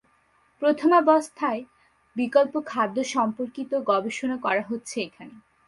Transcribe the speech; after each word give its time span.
প্রথমাবস্থায় 0.61 1.61
বিকল্প 2.15 2.53
খাদ্য 2.65 2.97
সম্পর্কিত 3.13 3.71
গবেষণা 3.89 4.37
করা 4.37 4.63
হচ্ছে 4.69 4.95
এখানে। 5.01 5.35